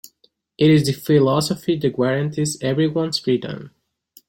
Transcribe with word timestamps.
It's 0.57 0.87
the 0.87 0.93
philosophy 0.93 1.75
that 1.77 1.95
guarantees 1.95 2.57
everyone's 2.59 3.19
freedom. 3.19 3.69